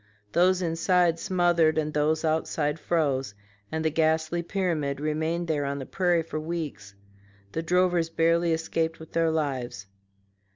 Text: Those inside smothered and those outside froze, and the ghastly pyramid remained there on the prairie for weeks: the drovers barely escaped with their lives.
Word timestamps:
Those 0.31 0.63
inside 0.63 1.19
smothered 1.19 1.77
and 1.77 1.93
those 1.93 2.25
outside 2.25 2.79
froze, 2.79 3.35
and 3.71 3.85
the 3.85 3.91
ghastly 3.91 4.41
pyramid 4.41 4.99
remained 4.99 5.47
there 5.47 5.63
on 5.63 5.77
the 5.77 5.85
prairie 5.85 6.23
for 6.23 6.39
weeks: 6.39 6.95
the 7.51 7.61
drovers 7.61 8.09
barely 8.09 8.51
escaped 8.51 8.99
with 8.99 9.11
their 9.13 9.29
lives. 9.29 9.85